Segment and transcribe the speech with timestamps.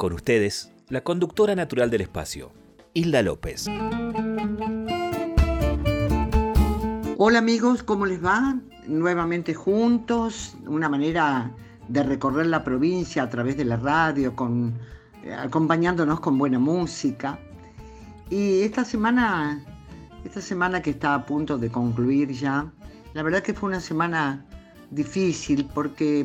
[0.00, 2.52] Con ustedes, la conductora natural del espacio,
[2.94, 3.66] Hilda López.
[7.18, 8.56] Hola amigos, ¿cómo les va?
[8.86, 11.54] Nuevamente juntos, una manera
[11.88, 14.34] de recorrer la provincia a través de la radio,
[15.22, 17.38] eh, acompañándonos con buena música.
[18.30, 19.62] Y esta semana,
[20.24, 22.72] esta semana que está a punto de concluir ya,
[23.12, 24.46] la verdad que fue una semana
[24.90, 26.24] difícil porque,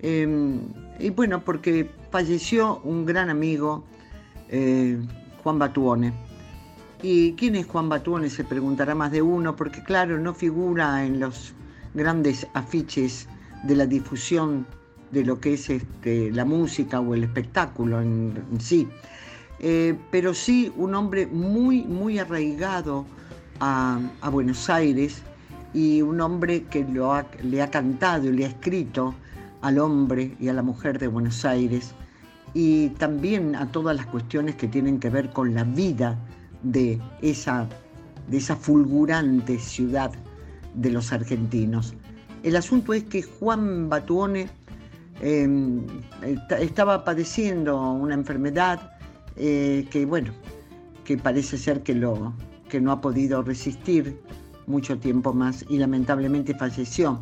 [0.00, 0.58] eh,
[0.98, 3.84] y bueno, porque falleció un gran amigo,
[4.48, 4.98] eh,
[5.42, 6.12] Juan Batuone.
[7.02, 8.28] ¿Y quién es Juan Batuone?
[8.28, 11.54] Se preguntará más de uno, porque claro, no figura en los
[11.94, 13.26] grandes afiches
[13.64, 14.66] de la difusión
[15.10, 18.88] de lo que es este, la música o el espectáculo en, sí.
[19.58, 23.04] Eh, pero sí un hombre muy, muy arraigado
[23.60, 24.00] a,
[24.30, 25.22] Buenos Aires
[25.74, 26.84] y un hombre que
[27.42, 29.14] le ha cantado y le ha escrito
[29.62, 31.92] al hombre y a la mujer de Buenos Aires
[32.54, 36.18] y también a todas las cuestiones que tienen que ver con la vida
[36.62, 37.68] de esa,
[38.28, 40.10] de esa fulgurante ciudad
[40.74, 41.94] de los argentinos.
[42.42, 44.48] El asunto es que Juan Batuone
[45.20, 48.92] esta- estaba padeciendo una enfermedad
[49.36, 50.32] eh, que, bueno,
[51.04, 52.32] que parece ser que, lo,
[52.68, 54.18] que no ha podido resistir
[54.66, 57.20] mucho tiempo más y lamentablemente falleció.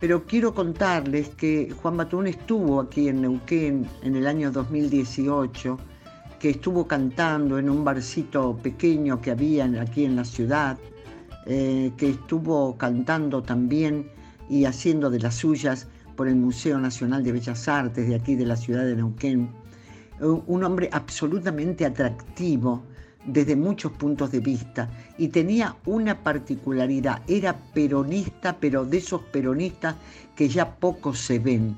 [0.00, 5.76] Pero quiero contarles que Juan Batuone estuvo aquí en Neuquén en el año 2018,
[6.38, 10.78] que estuvo cantando en un barcito pequeño que había aquí en la ciudad,
[11.46, 14.08] eh, que estuvo cantando también
[14.48, 18.46] y haciendo de las suyas por el Museo Nacional de Bellas Artes de aquí de
[18.46, 19.50] la ciudad de Neuquén.
[20.20, 22.84] Eh, Un hombre absolutamente atractivo
[23.26, 29.96] desde muchos puntos de vista y tenía una particularidad, era peronista, pero de esos peronistas
[30.36, 31.76] que ya pocos se ven.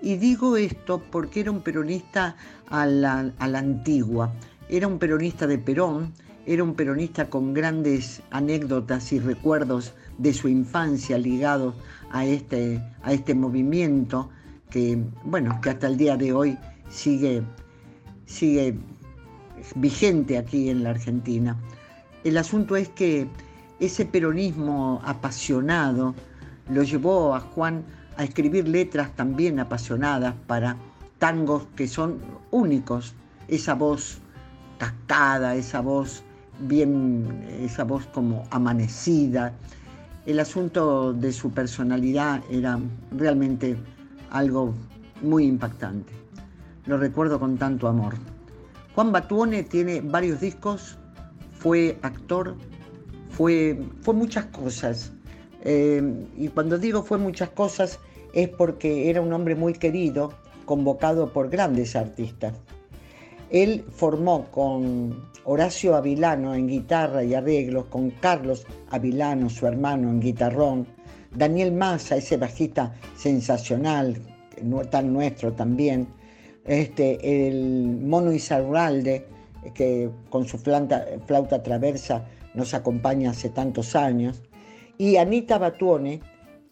[0.00, 2.36] Y digo esto porque era un peronista
[2.68, 4.32] a la, a la antigua,
[4.68, 6.12] era un peronista de Perón,
[6.46, 11.74] era un peronista con grandes anécdotas y recuerdos de su infancia ligados
[12.10, 14.30] a este, a este movimiento
[14.70, 17.42] que, bueno, que hasta el día de hoy sigue,
[18.26, 18.78] sigue
[19.74, 21.56] vigente aquí en la Argentina.
[22.24, 23.28] El asunto es que
[23.80, 26.14] ese peronismo apasionado
[26.68, 27.84] lo llevó a Juan
[28.16, 30.76] a escribir letras también apasionadas para
[31.18, 32.18] tangos que son
[32.50, 33.14] únicos.
[33.46, 34.18] Esa voz
[34.78, 36.22] cascada, esa voz
[36.60, 39.52] bien, esa voz como amanecida.
[40.26, 42.78] El asunto de su personalidad era
[43.12, 43.76] realmente
[44.30, 44.74] algo
[45.22, 46.12] muy impactante.
[46.86, 48.14] Lo recuerdo con tanto amor.
[48.98, 50.98] Juan Batuone tiene varios discos,
[51.52, 52.56] fue actor,
[53.30, 55.12] fue, fue muchas cosas.
[55.62, 56.02] Eh,
[56.36, 58.00] y cuando digo fue muchas cosas
[58.32, 60.32] es porque era un hombre muy querido,
[60.64, 62.54] convocado por grandes artistas.
[63.50, 70.18] Él formó con Horacio Avilano en guitarra y arreglos, con Carlos Avilano, su hermano, en
[70.18, 70.88] guitarrón,
[71.36, 74.16] Daniel Massa, ese bajista sensacional,
[74.90, 76.08] tan nuestro también,
[76.68, 79.26] este, el Mono Izarralde,
[79.74, 84.42] que con su flauta, flauta traversa nos acompaña hace tantos años,
[84.98, 86.20] y Anita Batuone,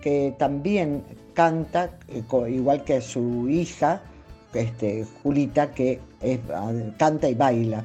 [0.01, 4.03] que también canta, eh, igual que su hija,
[4.53, 6.01] este, Julita, que
[6.99, 7.85] canta y baila,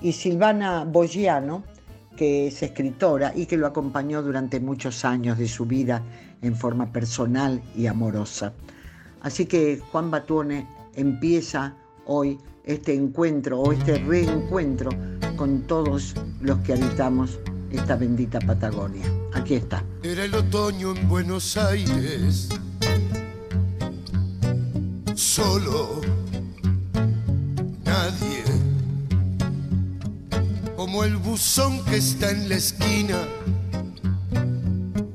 [0.00, 1.64] y Silvana Bogiano,
[2.16, 6.02] que es escritora y que lo acompañó durante muchos años de su vida
[6.42, 8.54] en forma personal y amorosa.
[9.20, 10.66] Así que Juan Batuone
[10.96, 11.76] empieza
[12.06, 14.90] hoy este encuentro o este reencuentro
[15.36, 17.38] con todos los que habitamos
[17.70, 19.04] esta bendita Patagonia.
[19.32, 19.84] Aquí está.
[20.02, 22.48] Era el otoño en Buenos Aires,
[25.14, 26.00] solo,
[27.84, 28.44] nadie,
[30.76, 33.18] como el buzón que está en la esquina,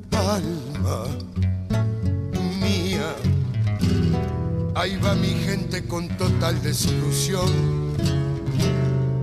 [0.10, 1.31] Palma.
[4.82, 7.94] Ahí va mi gente con total desilusión,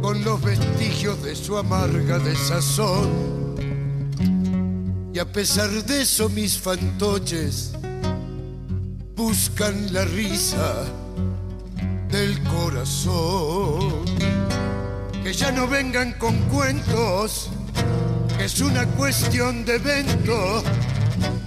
[0.01, 3.57] con los vestigios de su amarga desazón.
[5.13, 7.73] Y a pesar de eso mis fantoches
[9.17, 10.85] buscan la risa
[12.09, 14.05] del corazón.
[15.25, 17.51] Que ya no vengan con cuentos,
[18.39, 20.63] es una cuestión de evento.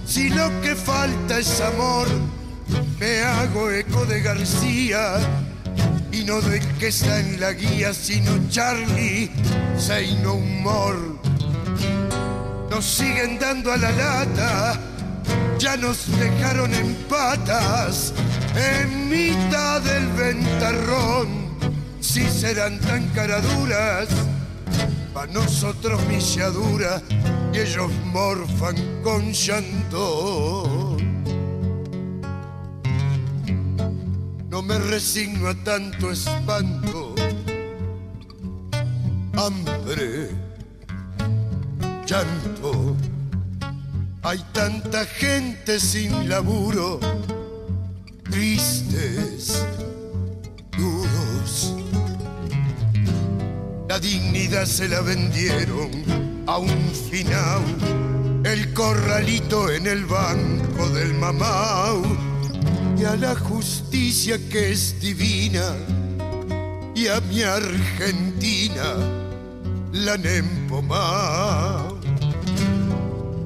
[0.04, 2.08] Si lo que falta es amor,
[2.98, 5.16] me hago eco de García
[6.12, 9.30] y no de que está en la guía, sino Charlie,
[9.76, 10.96] say no humor.
[12.70, 14.80] Nos siguen dando a la lata,
[15.58, 18.12] ya nos dejaron en patas
[18.54, 21.28] en mitad del ventarrón.
[22.00, 24.08] Si serán tan caraduras,
[25.14, 27.02] para nosotros milladura
[27.52, 30.91] y ellos morfan con llanto.
[34.52, 37.14] No me resigno a tanto espanto,
[39.34, 40.28] hambre,
[42.06, 42.94] llanto.
[44.22, 47.00] Hay tanta gente sin laburo
[48.30, 49.64] tristes,
[50.76, 51.74] duros.
[53.88, 57.62] La dignidad se la vendieron a un final,
[58.44, 62.31] el corralito en el banco del mamau
[63.04, 65.74] a la justicia que es divina
[66.94, 68.96] y a mi Argentina
[69.92, 72.00] la han empomado.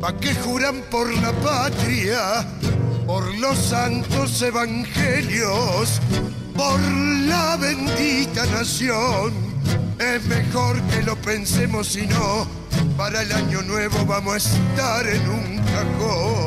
[0.00, 2.46] ¿Pa' qué juran por la patria?
[3.06, 6.00] por los santos evangelios,
[6.56, 9.32] por la bendita nación.
[9.98, 12.46] Es mejor que lo pensemos y no,
[12.96, 16.45] para el año nuevo vamos a estar en un cajón.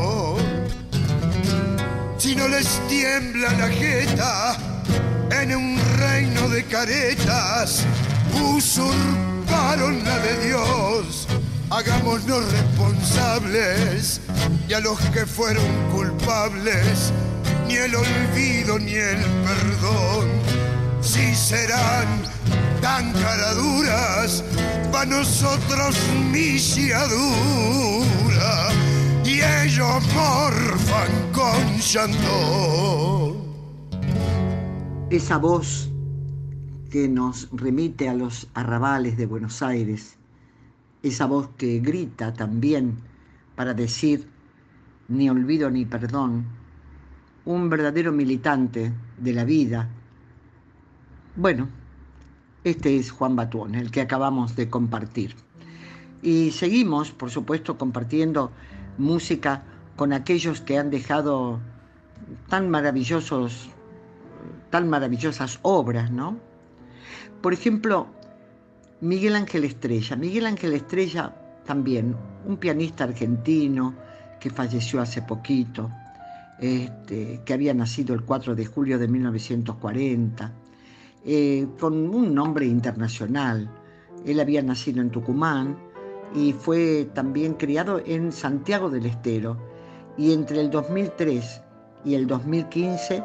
[2.19, 4.57] Si no les tiembla la jeta
[5.31, 7.86] en un reino de caretas,
[8.44, 11.30] usurparon la de Dios.
[11.69, 14.19] Hagámonos responsables
[14.68, 15.63] y a los que fueron
[15.94, 17.13] culpables,
[17.69, 20.27] ni el olvido ni el perdón,
[21.01, 22.21] si serán
[22.81, 24.44] tan caraduras,
[24.92, 25.95] para nosotros
[26.33, 27.10] misiadura,
[29.39, 31.09] y ellos morfan.
[35.09, 35.89] Esa voz
[36.91, 40.18] que nos remite a los arrabales de Buenos Aires,
[41.03, 42.97] esa voz que grita también
[43.56, 44.27] para decir
[45.07, 46.45] ni olvido ni perdón,
[47.45, 49.88] un verdadero militante de la vida.
[51.35, 51.68] Bueno,
[52.63, 55.35] este es Juan Batuón, el que acabamos de compartir.
[56.21, 58.51] Y seguimos, por supuesto, compartiendo
[59.00, 59.63] música
[59.96, 61.60] con aquellos que han dejado
[62.48, 63.69] tan maravillosos,
[64.69, 66.38] tan maravillosas obras, ¿no?
[67.42, 68.07] Por ejemplo,
[69.01, 70.16] Miguel Ángel Estrella.
[70.16, 71.34] Miguel Ángel Estrella
[71.66, 72.16] también,
[72.46, 73.94] un pianista argentino
[74.40, 75.90] que falleció hace poquito,
[76.60, 80.52] este, que había nacido el 4 de julio de 1940,
[81.25, 83.69] eh, con un nombre internacional.
[84.26, 85.78] Él había nacido en Tucumán
[86.33, 89.57] y fue también criado en Santiago del Estero
[90.18, 91.62] y entre el 2003
[92.06, 93.24] y el 2015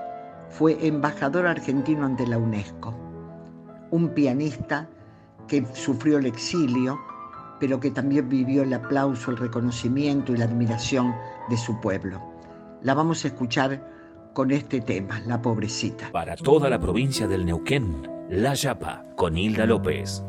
[0.51, 2.95] fue embajador argentino ante la UNESCO.
[3.91, 4.89] Un pianista
[5.49, 6.99] que sufrió el exilio,
[7.61, 11.15] pero que también vivió el aplauso, el reconocimiento y la admiración
[11.51, 12.21] de su pueblo.
[12.83, 13.93] La vamos a escuchar
[14.33, 16.11] con este tema, La Pobrecita.
[16.13, 20.23] Para toda la provincia del Neuquén, La Yapa, con Hilda López.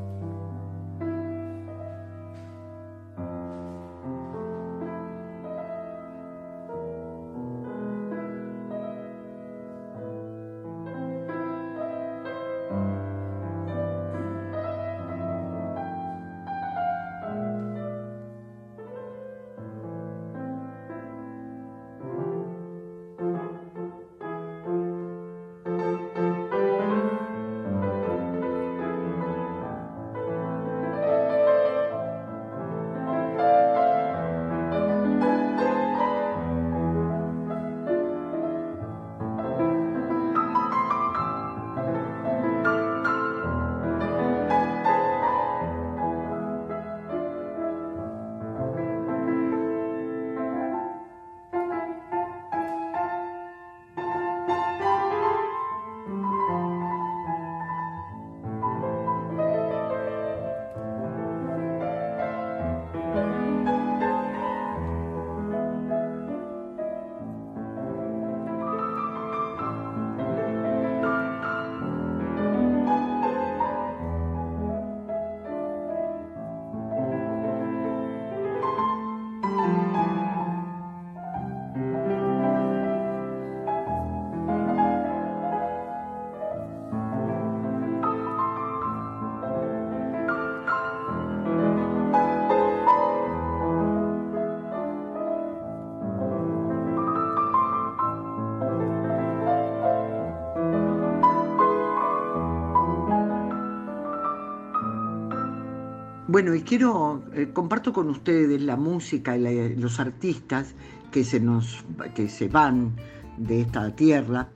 [106.36, 110.76] Bueno, y quiero, eh, comparto con ustedes la música y los artistas
[111.10, 112.94] que se, nos, que se van
[113.38, 114.50] de esta tierra,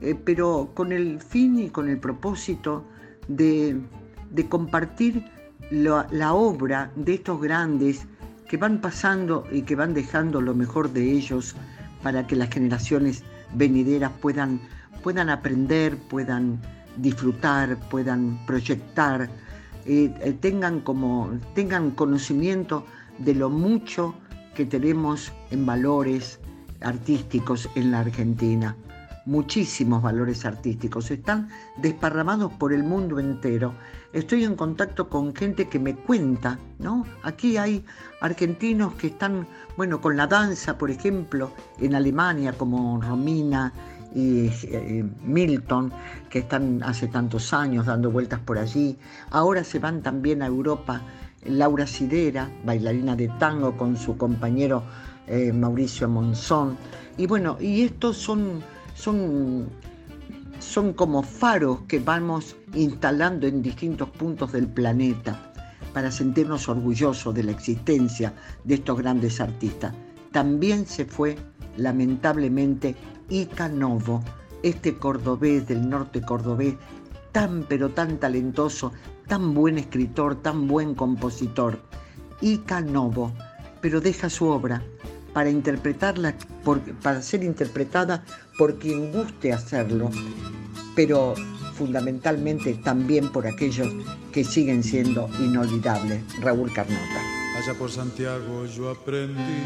[0.00, 2.84] eh, pero con el fin y con el propósito
[3.26, 3.80] de,
[4.48, 5.24] compartir
[5.72, 8.06] la, obra de estos grandes
[8.48, 11.56] que van pasando y que van dejando lo mejor de ellos
[12.04, 13.24] para que las generaciones
[13.54, 14.60] venideras puedan,
[15.02, 16.60] puedan aprender, puedan
[16.96, 19.28] disfrutar, puedan proyectar
[19.86, 22.86] eh, eh, tengan, como, tengan conocimiento
[23.18, 24.14] de lo mucho
[24.54, 26.40] que tenemos en valores
[26.80, 28.76] artísticos en la Argentina.
[29.26, 31.48] Muchísimos valores artísticos están
[31.78, 33.74] desparramados por el mundo entero.
[34.12, 37.06] Estoy en contacto con gente que me cuenta, ¿no?
[37.22, 37.84] Aquí hay
[38.20, 43.72] argentinos que están, bueno, con la danza, por ejemplo, en Alemania, como Romina,
[44.14, 45.92] y eh, Milton,
[46.30, 48.96] que están hace tantos años dando vueltas por allí.
[49.30, 51.02] Ahora se van también a Europa
[51.44, 54.82] Laura Sidera, bailarina de tango, con su compañero
[55.26, 56.76] eh, Mauricio Monzón.
[57.16, 58.62] Y bueno, y estos son,
[58.94, 59.68] son,
[60.58, 65.52] son como faros que vamos instalando en distintos puntos del planeta
[65.92, 69.94] para sentirnos orgullosos de la existencia de estos grandes artistas.
[70.32, 71.36] También se fue,
[71.76, 72.96] lamentablemente,
[73.28, 74.22] Ica Novo,
[74.62, 76.74] este cordobés del norte cordobés,
[77.32, 78.92] tan pero tan talentoso,
[79.26, 81.78] tan buen escritor, tan buen compositor.
[82.40, 83.32] Ica Novo,
[83.80, 84.82] pero deja su obra
[85.32, 86.34] para interpretarla,
[87.02, 88.24] para ser interpretada
[88.58, 90.10] por quien guste hacerlo,
[90.94, 91.34] pero
[91.74, 93.88] fundamentalmente también por aquellos
[94.32, 96.22] que siguen siendo inolvidables.
[96.40, 97.20] Raúl Carnota.
[97.58, 99.62] Allá por Santiago yo aprendí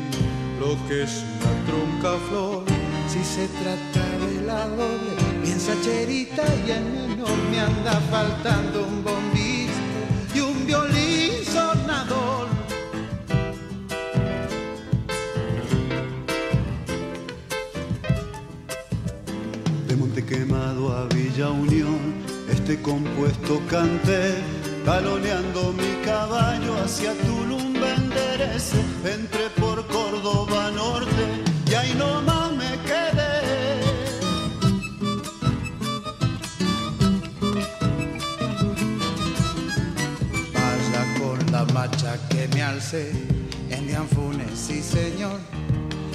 [0.60, 2.77] lo que es una trunca flor
[3.08, 5.12] si se trata de la doble,
[5.42, 9.80] piensa cherita y en menor me anda faltando un bombista
[10.34, 12.48] y un violín sonador.
[19.86, 21.98] De Monte Quemado a Villa Unión,
[22.50, 24.34] este compuesto canté,
[24.84, 31.24] taloneando mi caballo hacia Tulum, enderece, entre por Córdoba Norte
[31.70, 32.37] y ahí nomás
[42.46, 43.10] me alcé
[43.70, 45.40] en Dianfunes, sí señor.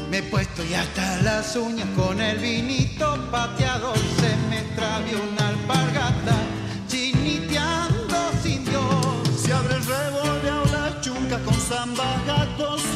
[0.09, 3.93] Me he puesto ya hasta las uñas con el vinito pateado.
[3.95, 6.35] Se me travió una alpargata
[6.87, 9.41] chiniteando sin Dios.
[9.43, 12.92] Se abre el revoleo la chunca con zamba, gatos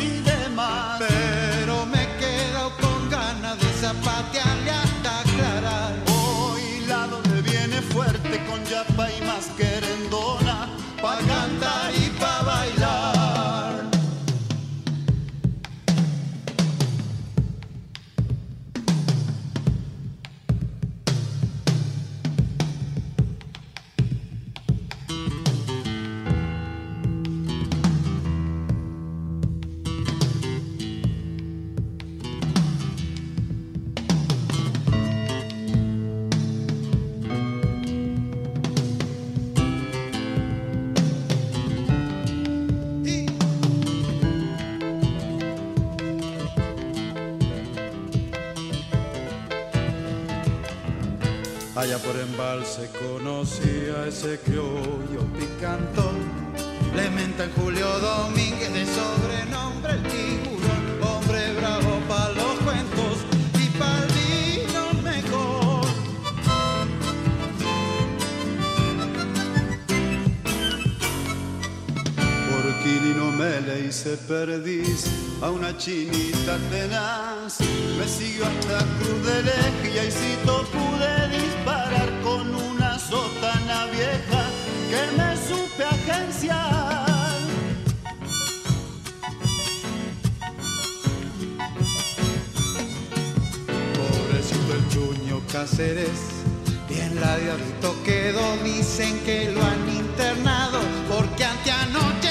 [51.77, 56.15] Allá por embalse conocí a ese criollo picantón.
[56.95, 60.83] Le mentan Julio Domínguez de sobrenombre el tiburón.
[61.03, 63.17] Hombre bravo para los cuentos
[63.61, 65.85] y para el vino mejor.
[72.49, 77.59] Por Quilino me le hice perdiz a una chinita tenaz.
[77.97, 84.43] Me siguió hasta Cruz de Eje y ahí sí pude disparar con una sotana vieja
[84.89, 87.05] que me supe agenciar.
[93.95, 96.19] Pobrecito el chuño Cáceres,
[96.89, 100.79] bien labiadito quedó, dicen que lo han internado
[101.09, 102.26] porque anoche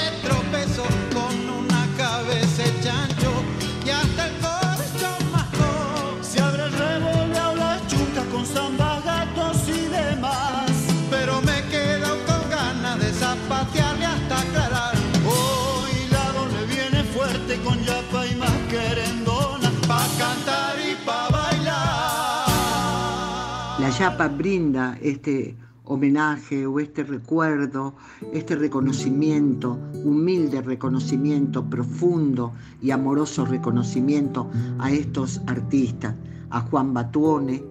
[23.99, 27.95] Yapa brinda este homenaje o este recuerdo,
[28.31, 36.13] este reconocimiento, humilde reconocimiento, profundo y amoroso reconocimiento a estos artistas,
[36.51, 37.63] a Juan Batuone,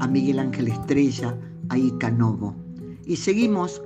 [0.00, 1.36] a Miguel Ángel Estrella,
[1.68, 2.54] a Ica Novo.
[3.04, 3.82] Y seguimos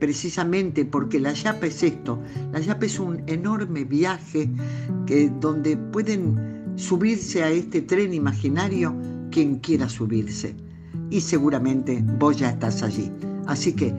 [0.00, 2.18] precisamente porque la Yapa es esto,
[2.52, 4.50] la Yapa es un enorme viaje
[5.06, 8.96] que, donde pueden subirse a este tren imaginario
[9.30, 10.65] quien quiera subirse.
[11.10, 13.10] Y seguramente vos ya estás allí.
[13.46, 13.94] Así que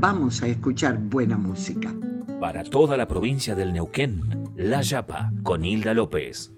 [0.00, 1.94] vamos a escuchar buena música.
[2.40, 4.22] Para toda la provincia del Neuquén,
[4.56, 6.52] La Yapa con Hilda López.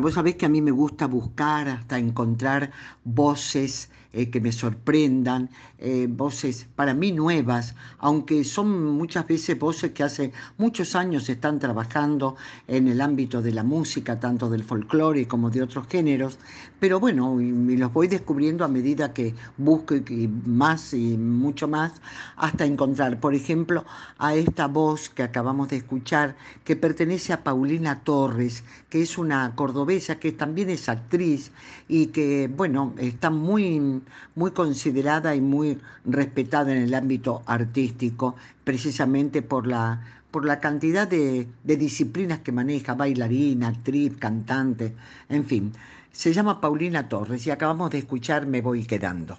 [0.00, 2.72] Vos sabés que a mí me gusta buscar hasta encontrar
[3.04, 9.92] voces eh, que me sorprendan, eh, voces para mí nuevas, aunque son muchas veces voces
[9.92, 15.28] que hace muchos años están trabajando en el ámbito de la música, tanto del folclore
[15.28, 16.38] como de otros géneros,
[16.80, 21.92] pero bueno, y, los voy descubriendo a medida que busco y, más y mucho más,
[22.36, 23.84] hasta encontrar, por ejemplo,
[24.18, 29.54] a esta voz que acabamos de escuchar, que pertenece a Paulina Torres, que es una
[29.54, 31.52] cordobesa que también es actriz
[31.88, 33.99] y que, bueno, está muy
[34.34, 41.08] muy, considerada y muy respetada en el ámbito artístico, precisamente por la, por la cantidad
[41.08, 44.94] de, de disciplinas que maneja, bailarina, actriz, cantante,
[45.28, 45.72] en fin.
[46.12, 49.38] Se llama Paulina Torres y acabamos de escuchar Me voy quedando.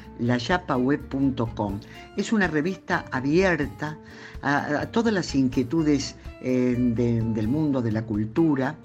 [0.21, 1.79] layapaweb.com.
[2.15, 3.97] Es una revista abierta
[4.41, 8.75] a, todas las inquietudes eh, del mundo de la cultura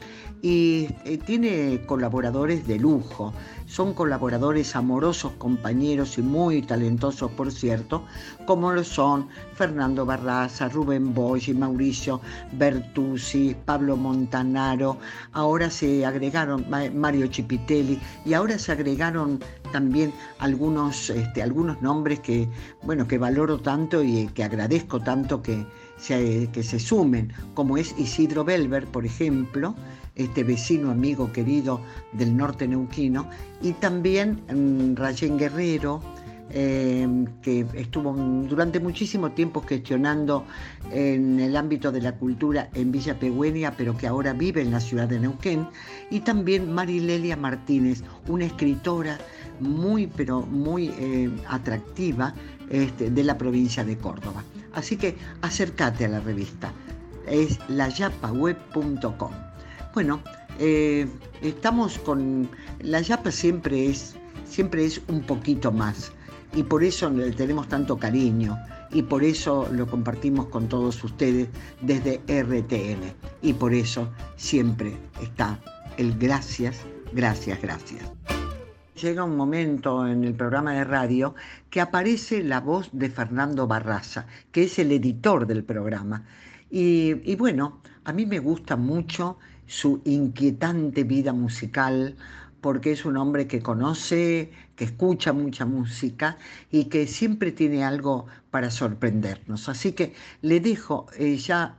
[0.43, 3.33] y eh, tiene colaboradores de lujo.
[3.67, 8.05] Son colaboradores amorosos, compañeros y muy talentosos, por cierto,
[8.47, 12.21] como lo son Fernando Barraza, Rubén Boy, Mauricio
[12.53, 14.99] Bertuzzi, Pablo Montanaro.
[15.33, 19.41] Ahora se agregaron Mario Chipitelli y ahora se agregaron
[19.73, 22.49] también algunos, este, algunos nombres que,
[22.83, 27.95] bueno, que valoro tanto y que agradezco tanto que se, que se sumen, como es
[27.99, 29.75] Isidro Belver, por ejemplo,
[30.17, 31.81] este vecino, amigo querido
[32.13, 33.29] del norte neuquino,
[33.63, 34.95] y también um,
[35.37, 36.01] Guerrero,
[36.51, 38.15] em, que estuvo
[38.49, 40.45] durante muchísimo tiempo gestionando
[40.91, 44.81] en el ámbito de la cultura en Villa Pegüenia, pero que ahora vive en la
[44.81, 45.69] ciudad de Neuquén,
[46.11, 49.19] y también Marilelia Martínez, una escritora
[49.61, 52.35] muy, pero muy eh, atractiva
[52.71, 54.43] este, de la provincia de Córdoba.
[54.73, 56.73] Así que acércate a la revista,
[57.27, 59.46] es layapaweb.com.
[59.97, 60.21] Bueno,
[60.59, 61.09] eh,
[61.41, 62.51] estamos con.
[62.81, 66.13] La Yapa siempre es, siempre es un poquito más
[66.55, 68.59] y por eso le tenemos tanto cariño
[68.93, 71.49] y por eso lo compartimos con todos ustedes
[71.81, 75.59] desde RTN y por eso siempre está
[75.97, 76.83] el gracias,
[77.15, 78.03] gracias, gracias.
[79.01, 81.35] Llega un momento en el programa de radio
[81.71, 86.23] que aparece la voz de Fernando Barraza, que es el editor del programa.
[86.71, 92.17] Y, y bueno, a mí me gusta mucho su inquietante vida musical,
[92.61, 96.37] porque es un hombre que conoce, que escucha mucha música
[96.71, 99.69] y que siempre tiene algo para sorprendernos.
[99.69, 101.75] Así que le dejo eh, ya,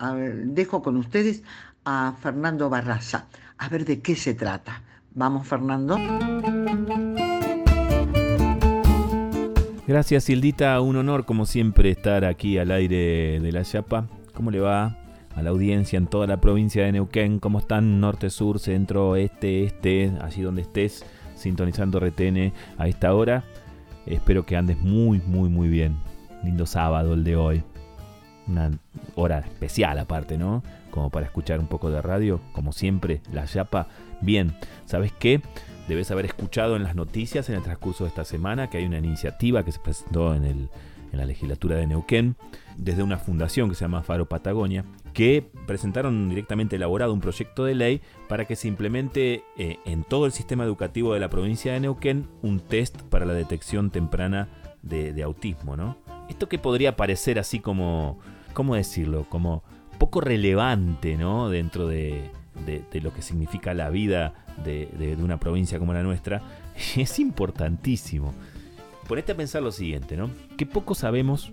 [0.46, 1.44] dejo con ustedes
[1.86, 4.84] a Fernando Barraza, a ver de qué se trata.
[5.14, 5.98] Vamos, Fernando.
[9.88, 10.80] Gracias, Hildita.
[10.82, 14.08] Un honor, como siempre, estar aquí al aire de la Chapa.
[14.34, 15.07] ¿Cómo le va?
[15.38, 19.66] A la audiencia en toda la provincia de Neuquén, cómo están norte, sur, centro, este,
[19.66, 23.44] este, allí donde estés, sintonizando RTN a esta hora.
[24.08, 25.96] Espero que andes muy, muy, muy bien.
[26.44, 27.64] Lindo sábado el de hoy.
[28.48, 28.72] Una
[29.14, 30.64] hora especial aparte, ¿no?
[30.90, 33.90] Como para escuchar un poco de radio, como siempre, la chapa.
[34.22, 35.42] Bien, ¿sabes qué?
[35.88, 38.98] Debes haber escuchado en las noticias en el transcurso de esta semana que hay una
[38.98, 40.70] iniciativa que se presentó en, el,
[41.12, 42.36] en la legislatura de Neuquén
[42.78, 44.86] desde una fundación que se llama Faro Patagonia,
[45.18, 50.28] que presentaron directamente elaborado un proyecto de ley para que se implemente eh, en todo
[50.28, 54.48] el sistema educativo de la provincia de Neuquén un test para la detección temprana
[54.84, 55.98] de, autismo, ¿no?
[56.30, 58.20] Esto que podría parecer así como,
[58.54, 59.26] ¿cómo decirlo?
[59.28, 59.64] Como
[59.98, 61.50] poco relevante, ¿no?
[61.50, 62.30] Dentro de,
[63.02, 66.44] lo que significa la vida de, una provincia como la nuestra,
[66.96, 68.36] es importantísimo.
[69.08, 70.30] Ponete a pensar lo siguiente, ¿no?
[70.58, 71.52] Que poco sabemos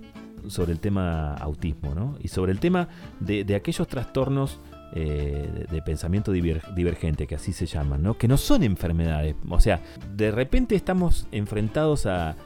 [0.49, 2.17] sobre el tema autismo, ¿no?
[2.21, 2.89] Y sobre el tema
[3.21, 4.61] de, aquellos trastornos
[4.95, 8.17] eh, de, pensamiento divergente, que así se llaman, ¿no?
[8.17, 9.35] Que no son enfermedades.
[9.49, 9.81] O sea,
[10.15, 12.37] de repente estamos enfrentados a,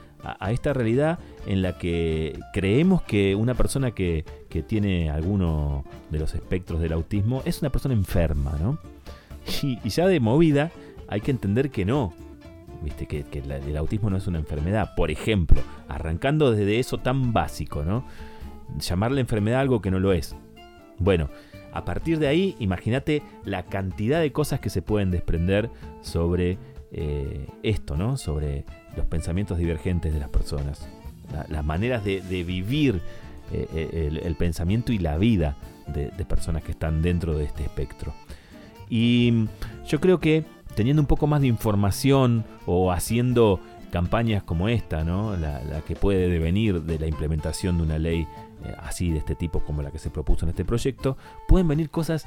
[0.51, 4.25] esta realidad en la que creemos que una persona que,
[4.67, 8.79] tiene alguno de los espectros del autismo es una persona enferma, ¿no?
[9.63, 10.71] Y, ya de movida
[11.07, 12.13] hay que entender que no,
[12.83, 13.07] ¿viste?
[13.07, 14.95] Que, el autismo no es una enfermedad.
[14.97, 18.05] Por ejemplo, arrancando desde eso tan básico, ¿no?
[18.79, 20.37] Llamarle enfermedad algo que no lo es.
[20.99, 21.31] Bueno,
[21.73, 25.71] a partir de ahí, imagínate la cantidad de cosas que se pueden desprender
[26.03, 26.59] sobre
[26.91, 28.17] eh, esto, ¿no?
[28.17, 28.65] Sobre
[28.97, 30.89] los pensamientos divergentes de las personas,
[31.49, 33.01] las maneras de, vivir
[33.53, 38.15] eh, eh, el, pensamiento y la vida de, personas que están dentro de este espectro.
[38.89, 39.47] Y
[39.87, 40.45] yo creo que
[40.79, 43.59] teniendo un poco más de información o haciendo
[43.91, 45.37] campañas como esta, ¿no?
[45.37, 48.29] la, que puede devenir de la implementación de una ley
[48.79, 51.17] así de este tipo como la que se propuso en este proyecto,
[51.49, 52.27] pueden venir cosas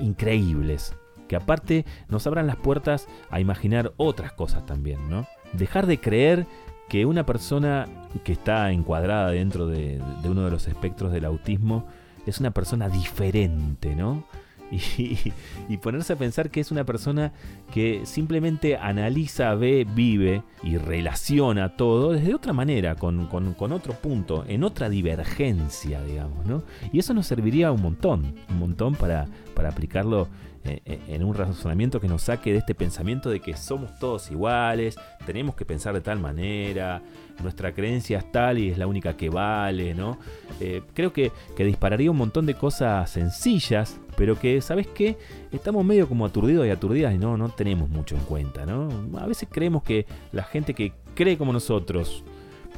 [0.00, 0.96] increíbles
[1.28, 5.28] que aparte nos abran las puertas a imaginar otras cosas también, ¿no?
[5.52, 6.48] Dejar de creer
[6.88, 7.86] que una persona
[8.24, 11.86] que está encuadrada dentro de, uno de los espectros del autismo
[12.26, 14.24] es una persona diferente, ¿no?
[15.68, 17.32] Y, ponerse a pensar que es una persona
[17.72, 24.64] que simplemente analiza, ve, vive y relaciona todo desde otra manera, con, otro punto, en
[24.64, 26.62] otra divergencia, digamos, ¿no?
[26.92, 30.28] Y eso nos serviría un montón, un montón para, para aplicarlo
[30.64, 34.96] en un razonamiento que nos saque de este pensamiento de que somos todos iguales,
[35.26, 37.02] tenemos que pensar de tal manera,
[37.42, 40.18] nuestra creencia es tal y es la única que vale, ¿no?
[40.60, 45.16] Eh, creo que, dispararía un montón de cosas sencillas, pero que, ¿sabes qué?
[45.50, 48.88] Estamos medio como aturdidos y aturdidas y no, no tenemos mucho en cuenta, ¿no?
[49.18, 52.24] A veces creemos que la gente que cree como nosotros,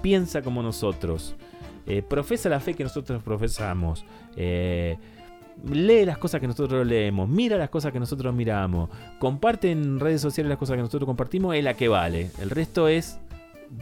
[0.01, 1.35] piensa como nosotros,
[2.09, 4.05] profesa la fe que nosotros profesamos,
[5.71, 10.21] lee las cosas que nosotros leemos, mira las cosas que nosotros miramos, comparte en redes
[10.21, 12.31] sociales las cosas que nosotros compartimos, es la que vale.
[12.41, 13.19] El resto es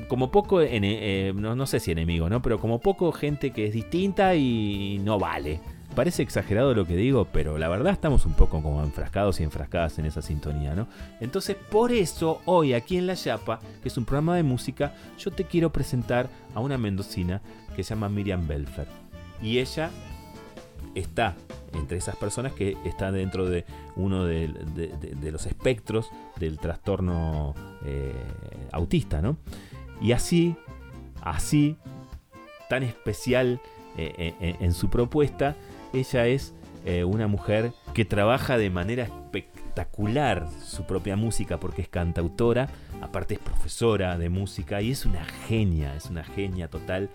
[0.08, 2.42] como poco, eh, no, sé si enemigo, ¿no?
[2.42, 5.60] Pero como poco gente que es distinta y no vale.
[5.94, 9.98] Parece exagerado lo que digo, pero la verdad estamos un poco como enfrascados y enfrascadas
[9.98, 10.86] en esa sintonía, ¿no?
[11.20, 15.30] Entonces, por eso, hoy aquí en La Yapa, que es un programa de música, yo
[15.30, 17.42] te quiero presentar a una mendocina
[17.76, 18.86] que se llama Miriam Belfer.
[19.42, 19.90] Y ella
[20.94, 21.34] está
[21.74, 23.64] entre esas personas que están dentro de
[23.96, 24.48] uno de,
[25.30, 27.54] los espectros del trastorno
[27.84, 28.12] eh,
[28.72, 29.36] autista, ¿no?
[30.00, 30.56] Y así,
[31.22, 31.76] así,
[32.68, 33.60] tan especial
[33.96, 35.56] eh, eh, en su propuesta,
[35.92, 36.54] ella es
[37.06, 42.68] una mujer que trabaja de manera espectacular su propia música porque es cantautora,
[43.00, 47.08] aparte es profesora de música y es una genia, es una genia total.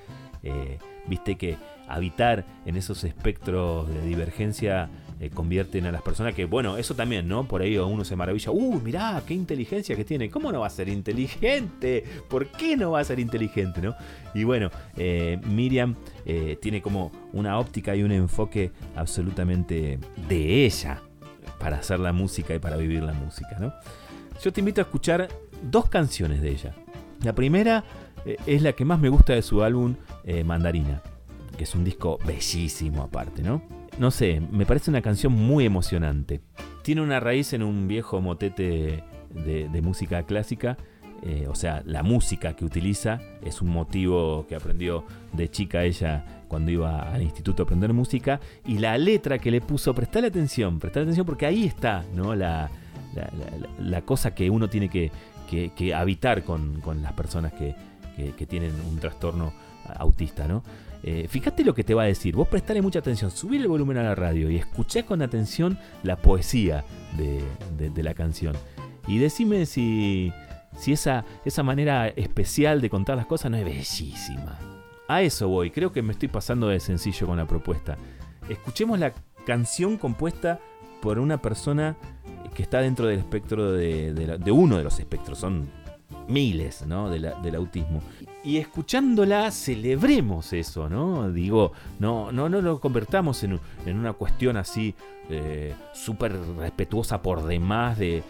[1.05, 6.77] Viste que habitar en esos espectros de divergencia eh, convierten a las personas que, bueno,
[6.77, 7.47] eso también, ¿no?
[7.47, 10.29] Por ahí uno se maravilla, ¡uh, mirá, qué inteligencia que tiene!
[10.29, 12.03] ¿Cómo no va a ser inteligente?
[12.29, 13.95] ¿Por qué no va a ser inteligente, no?
[14.35, 19.97] Y bueno, eh, Miriam eh, tiene como una óptica y un enfoque absolutamente
[20.29, 21.01] de ella
[21.57, 23.73] para hacer la música y para vivir la música, ¿no?
[24.43, 25.29] Yo te invito a escuchar
[25.63, 26.75] dos canciones de ella.
[27.23, 27.83] La primera
[28.45, 29.95] es la que más me gusta de su álbum
[30.45, 31.01] Mandarina
[31.57, 33.61] que es un disco bellísimo aparte, ¿no?
[33.99, 36.41] No sé, me parece una canción muy emocionante.
[36.83, 40.77] Tiene una raíz en un viejo motete de, música clásica,
[41.23, 46.43] eh, o sea, la música que utiliza es un motivo que aprendió de chica ella
[46.47, 50.79] cuando iba al instituto a aprender música, y la letra que le puso, prestale atención,
[50.79, 52.35] prestale atención porque ahí está, ¿no?
[52.35, 52.69] La,
[53.79, 55.11] la, cosa que uno tiene que,
[55.49, 57.75] que, habitar con, con, las personas que,
[58.37, 59.51] que tienen un trastorno
[59.97, 60.63] autista, ¿no?
[61.03, 62.35] Eh, fíjate lo que te va a decir.
[62.35, 66.17] Vos prestale mucha atención, subir el volumen a la radio y escuché con atención la
[66.17, 66.83] poesía
[67.17, 68.55] de, la canción.
[69.07, 70.31] Y decime si,
[70.77, 74.57] si esa, esa manera especial de contar las cosas no es bellísima.
[75.07, 77.97] A eso voy, creo que me estoy pasando de sencillo con la propuesta.
[78.49, 79.13] Escuchemos la
[79.45, 80.59] canción compuesta
[81.01, 81.95] por una persona
[82.53, 85.69] que está dentro del espectro de, uno de los espectros, son
[86.27, 87.09] miles ¿no?
[87.09, 88.01] del autismo
[88.47, 91.29] y escuchándola celebremos eso, ¿no?
[91.33, 94.95] Digo, no, no, no lo convertamos en, una cuestión así
[95.29, 98.23] eh, súper respetuosa por demás de,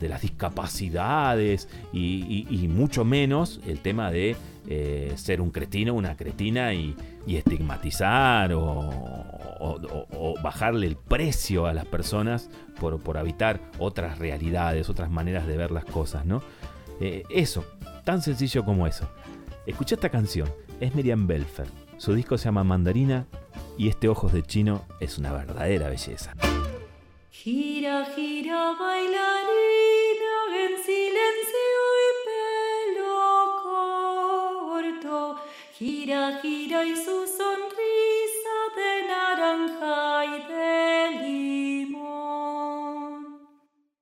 [0.00, 4.34] las discapacidades y, mucho menos el tema de
[4.66, 12.48] eh, ser un cretino, una cretina y, estigmatizar o, bajarle el precio a las personas
[12.80, 16.42] por, por habitar otras realidades, otras maneras de ver las cosas, ¿no?
[17.00, 17.64] Eh, eso,
[18.04, 19.06] tan sencillo como eso.
[19.66, 20.48] Escucha esta canción,
[20.80, 21.66] es Miriam Belfer.
[21.96, 23.26] Su disco se llama Mandarina
[23.78, 26.34] y este Ojos de Chino es una verdadera belleza.
[27.30, 33.54] Gira, gira, bailarina, en silencio y pelo
[35.72, 41.10] gira, gira y su sonrisa de naranja y de
[41.92, 42.38] limón.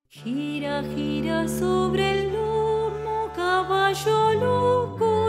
[0.09, 5.22] Gira, gira sobre el lomo, caballo loco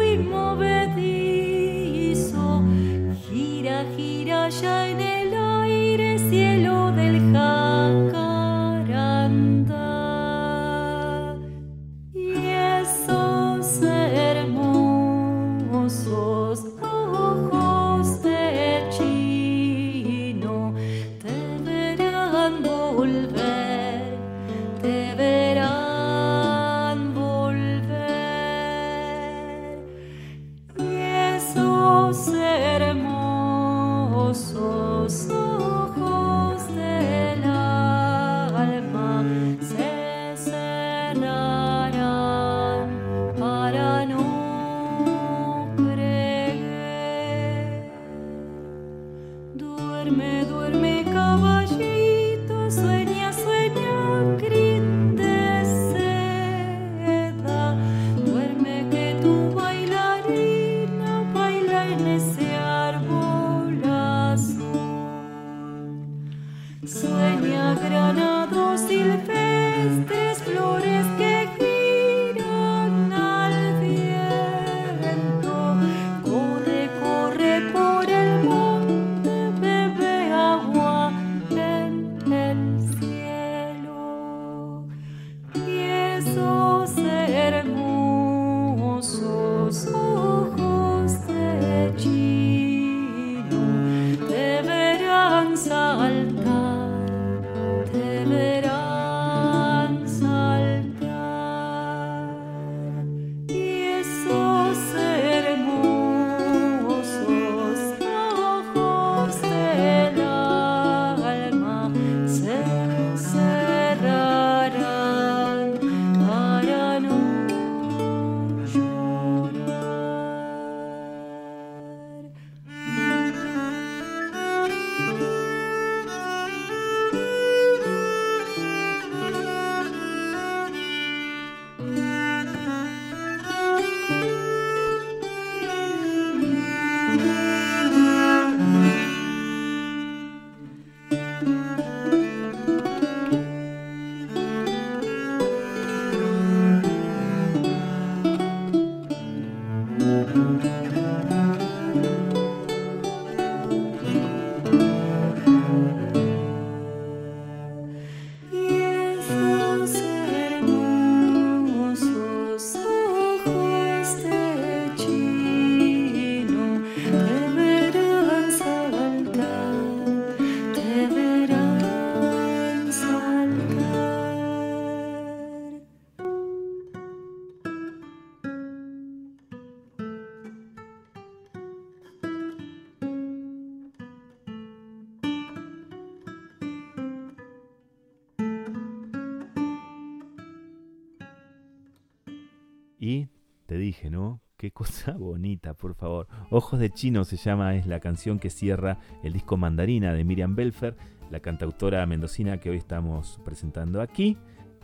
[195.11, 196.27] bonita, por favor.
[196.49, 200.55] Ojos de Chino se llama, es la canción que cierra el disco Mandarina de Miriam
[200.55, 200.95] Belfer,
[201.29, 204.37] la cantautora mendocina que hoy estamos presentando aquí.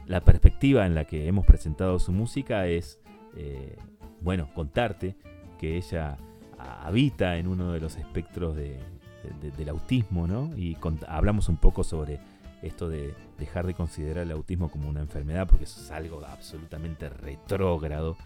[0.05, 2.99] La perspectiva en la que hemos presentado su música es,
[3.36, 3.78] eh,
[4.22, 5.15] bueno, contarte
[5.59, 6.17] que ella
[6.57, 8.80] habita en uno de los espectros de-
[9.24, 10.55] de- de- del autismo, ¿no?
[10.57, 12.20] Y hablamos un poco sobre
[12.61, 17.07] esto de dejar de considerar el autismo como una enfermedad, porque eso es algo absolutamente
[17.07, 18.17] retrógrado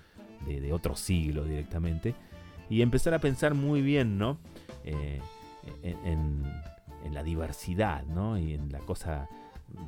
[0.45, 2.15] de, otro siglo directamente,
[2.69, 4.37] y empezar a pensar muy bien, ¿no?
[4.83, 5.19] Eh,
[5.83, 6.63] en, en-
[7.05, 8.37] en la diversidad, ¿no?
[8.37, 9.27] Y en la cosa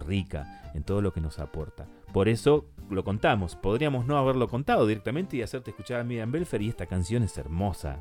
[0.05, 1.87] rica, en todo lo que nos aporta.
[2.11, 6.61] Por eso lo contamos, podríamos no haberlo contado directamente y hacerte escuchar a Miriam Belfer,
[6.61, 7.99] y esta canción es hermosa,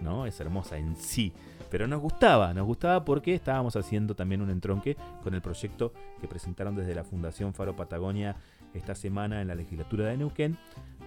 [0.00, 0.24] ¿no?
[0.26, 1.32] Es hermosa en sí.
[1.70, 6.28] Pero nos gustaba, nos gustaba porque estábamos haciendo también un entronque con el proyecto que
[6.28, 8.36] presentaron desde la Fundación Faro Patagonia
[8.74, 10.56] esta semana en la legislatura de Neuquén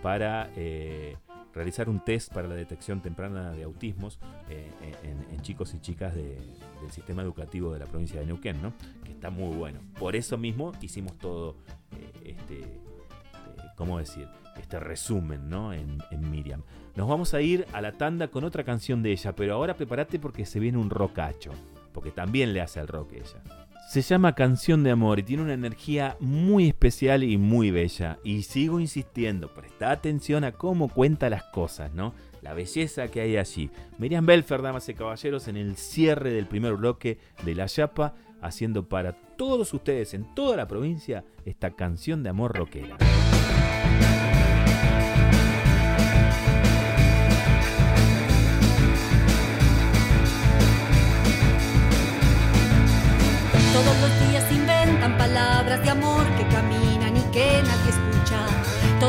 [0.02, 1.16] para eh,
[1.54, 4.70] realizar un test para la detección temprana de autismos eh,
[5.32, 6.40] en, chicos y chicas de-
[6.82, 8.74] del sistema educativo de la provincia de Neuquén, ¿no?
[9.04, 9.80] que está muy bueno.
[10.00, 11.56] Por eso mismo hicimos todo
[11.98, 12.80] eh, este,
[13.76, 14.28] ¿cómo decir?
[14.58, 15.74] Este resumen ¿no?
[15.74, 15.98] en
[16.30, 16.64] Miriam.
[17.00, 20.20] Nos vamos a ir a la tanda con otra canción de ella, pero ahora prepárate
[20.20, 21.54] porque se viene un rockacho,
[21.94, 23.42] porque también le hace al rock ella.
[23.90, 28.20] Se llama Canción de Amor y tiene una energía muy especial y muy bella.
[28.26, 32.14] Y sigo insistiendo, presta atención a cómo cuenta las cosas, ¿no?
[32.42, 33.72] la belleza que hay allí.
[33.98, 38.90] Miriam Belfer, damas y caballeros, en el cierre del primer bloque de La Yapa, haciendo
[38.90, 42.98] para todos ustedes en toda la provincia esta canción de amor rockera.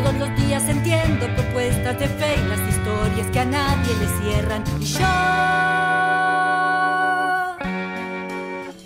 [0.03, 4.65] Todos los días entiendo propuestas de fe y las historias que a nadie le cierran.
[4.81, 4.99] Y yo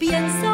[0.01, 0.51] pienso.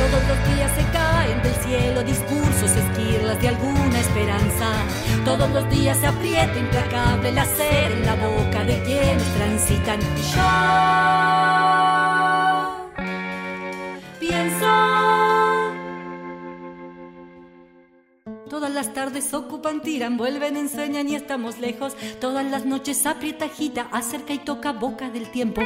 [0.00, 4.84] Todos los días se caen del cielo discursos, esquirlas de alguna esperanza.
[5.36, 9.98] Todos los días se aprieta implacable el hacer en la boca de quienes transitan.
[10.00, 10.44] Y yo
[14.20, 14.66] pienso.
[18.48, 21.96] Todas las tardes ocupan, tiran, vuelven, enseñan y estamos lejos.
[22.20, 25.62] Todas las noches aprieta, agita, acerca y toca boca del tiempo.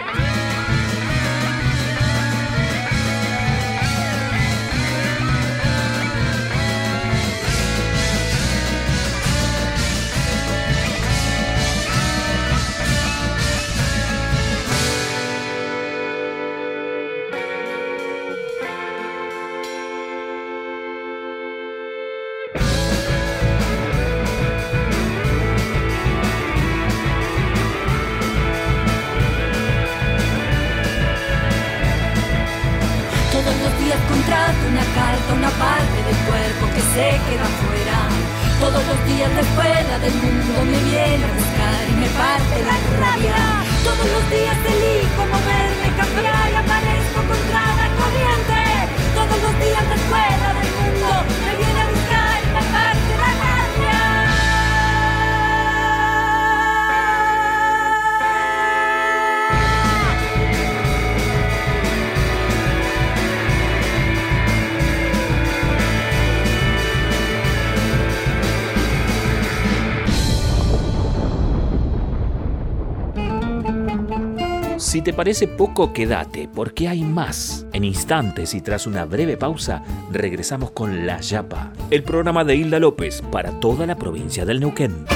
[75.18, 77.66] Parece poco, quédate, porque hay más.
[77.72, 82.78] En instantes y tras una breve pausa, regresamos con La Yapa, el programa de Hilda
[82.78, 85.06] López para toda la provincia del Neuquén.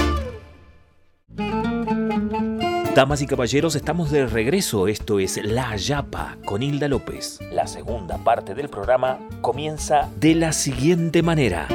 [2.93, 4.89] Damas y caballeros, estamos de regreso.
[4.89, 7.39] Esto es La Yapa con Hilda López.
[7.53, 11.69] La segunda parte del programa comienza de la siguiente manera.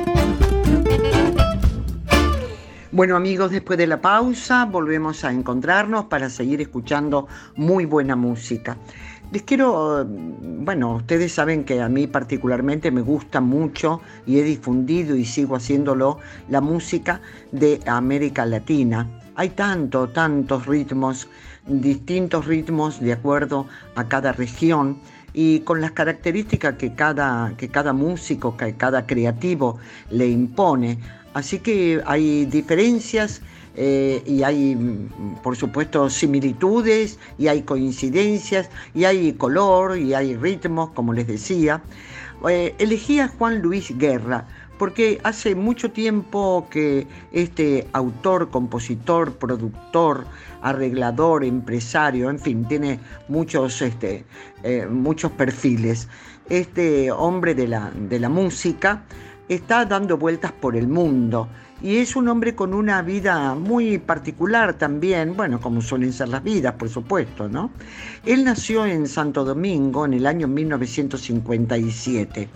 [2.98, 8.76] Bueno amigos, después de la pausa volvemos a encontrarnos para seguir escuchando muy buena música.
[9.30, 15.14] Les quiero, bueno, ustedes saben que a mí particularmente me gusta mucho y he difundido
[15.14, 16.18] y sigo haciéndolo
[16.48, 17.20] la música
[17.52, 19.06] de América Latina.
[19.36, 21.28] Hay tanto, tantos ritmos,
[21.68, 24.98] distintos ritmos de acuerdo a cada región
[25.32, 29.78] y con las características que cada, que cada músico, que cada creativo
[30.10, 30.98] le impone.
[31.34, 33.42] Así que hay diferencias
[33.76, 40.36] eh, y hay, mm, por supuesto, similitudes y hay coincidencias y hay color y hay
[40.36, 41.82] ritmos, como les decía.
[42.48, 44.46] Eh, elegí a Juan Luis Guerra
[44.78, 50.24] porque hace mucho tiempo que este autor, compositor, productor,
[50.62, 54.24] arreglador, empresario, en fin, tiene muchos, este,
[54.62, 56.08] eh, muchos perfiles.
[56.48, 59.04] Este hombre de la, de la música
[59.48, 61.48] está dando vueltas por el mundo
[61.80, 66.42] y es un hombre con una vida muy particular también, bueno, como suelen ser las
[66.42, 67.70] vidas, por supuesto, ¿no?
[68.26, 72.48] Él nació en Santo Domingo en el año 1957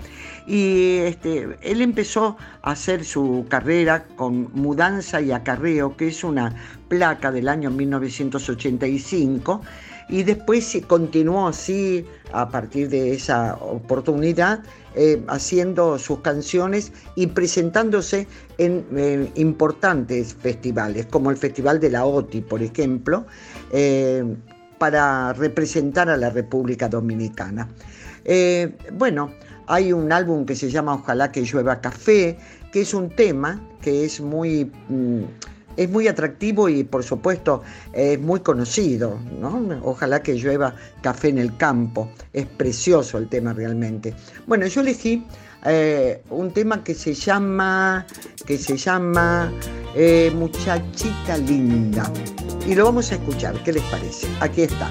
[0.49, 6.53] y este, él empezó a hacer su carrera con Mudanza y Acarreo, que es una
[6.89, 9.63] placa del año 1985
[10.09, 14.63] y después continuó así a partir de esa oportunidad
[14.95, 18.27] eh, haciendo sus canciones y presentándose
[18.59, 23.25] en, en, importantes festivales, como el Festival de la OTI, por ejemplo,
[23.73, 24.23] eh,
[24.77, 27.69] para representar a la República Dominicana.
[28.25, 29.31] Eh, bueno,
[29.67, 32.37] hay un álbum que se llama Ojalá que llueva café,
[32.71, 34.71] que es un tema que es muy...
[34.89, 35.23] Mm,
[35.77, 37.63] es muy atractivo y por supuesto
[37.93, 39.81] es muy conocido, ¿no?
[39.83, 44.15] Ojalá que llueva café en el campo, es precioso el tema realmente.
[44.47, 45.25] Bueno, yo elegí
[45.65, 48.07] eh, un tema que se llama,
[48.47, 49.53] que se llama
[49.95, 52.11] eh, Muchachita Linda.
[52.67, 54.27] Y lo vamos a escuchar, ¿qué les parece?
[54.41, 54.91] Aquí está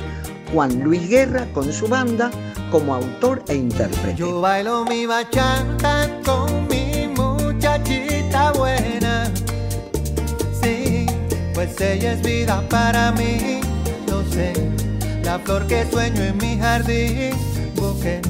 [0.53, 2.31] Juan Luis Guerra con su banda
[2.71, 4.15] como autor e intérprete.
[4.15, 9.00] Yo bailo mi bachata con mi muchachita buena.
[11.79, 13.61] Ella es vida para mí.
[14.07, 14.53] Yo sé,
[15.23, 17.31] la flor que sueño en mi jardín.
[17.75, 18.21] Busqué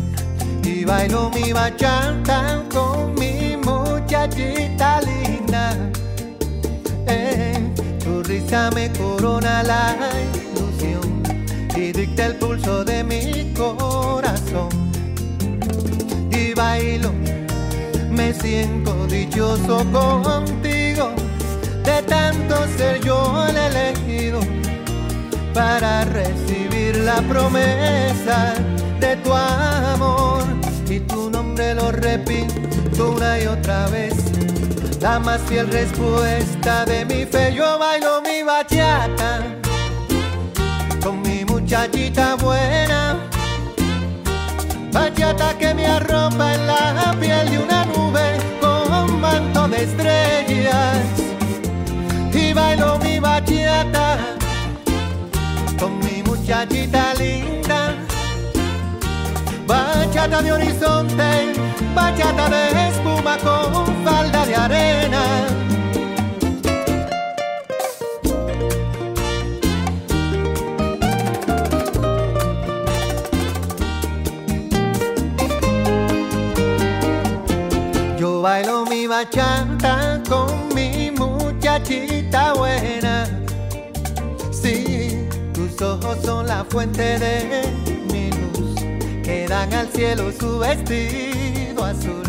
[0.64, 5.76] y bailo mi bachata con mi muchachita linda.
[7.08, 7.60] Eh,
[8.04, 9.96] tu risa me corona la
[10.34, 11.24] ilusión
[11.76, 14.70] y dicta el pulso de mi corazón.
[16.32, 17.12] Y bailo,
[18.10, 20.61] me siento dichoso contigo,
[21.84, 24.40] de tanto ser yo el elegido
[25.54, 28.54] para recibir la promesa
[29.00, 30.44] de tu amor.
[30.90, 34.14] Y tu nombre lo repito una y otra vez.
[35.02, 39.42] La más fiel respuesta de mi fe, yo bailo mi bachata
[41.02, 43.18] con mi muchachita buena.
[44.92, 51.31] Bachata que me arropa en la piel de una nube con manto de estrellas.
[52.52, 54.18] Y bailo mi bachata
[55.80, 57.96] con mi muchachita linda.
[59.66, 61.54] Bachata de horizonte,
[61.96, 65.24] bachata de espuma con falda de arena.
[78.20, 80.61] Yo bailo mi bachata con
[81.72, 83.26] muchachita buena.
[84.52, 87.64] Sí, tus ojos son la fuente de
[88.12, 88.76] mi luz,
[89.24, 92.24] que dan al cielo su vestido azul.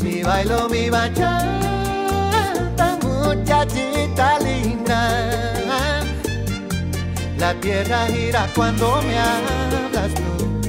[0.00, 1.28] Y bailo mi bachata,
[3.02, 6.14] muchachita linda.
[7.36, 10.60] La tierra gira cuando me hablas tú,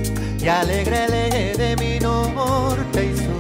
[0.44, 3.40] y alegre el de mi norte y sur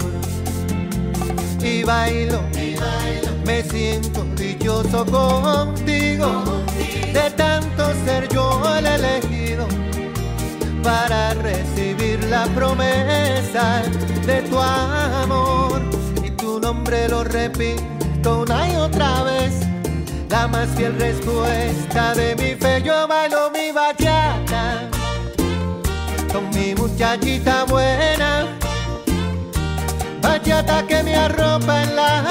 [1.61, 2.41] y bailo,
[3.45, 4.28] me siento
[4.69, 6.43] contigo,
[7.13, 9.67] de tanto ser yo el elegido
[10.83, 13.81] para recibir la promesa
[14.25, 15.81] de tu amor
[16.23, 19.53] y tu nombre lo repito una y otra vez.
[20.29, 24.87] La más fiel respuesta de mi fe, yo bailo mi bachata
[26.31, 28.45] con mi muchachita buena
[30.21, 32.28] bachata que me arropa en la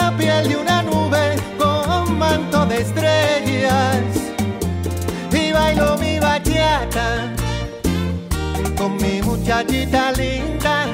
[8.88, 10.86] con mi muchachita linda.